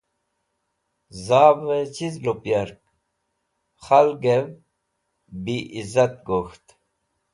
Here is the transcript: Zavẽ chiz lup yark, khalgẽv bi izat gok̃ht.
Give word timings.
Zavẽ 1.25 1.85
chiz 1.95 2.15
lup 2.23 2.41
yark, 2.51 2.81
khalgẽv 3.83 4.45
bi 5.43 5.57
izat 5.79 6.13
gok̃ht. 6.27 6.65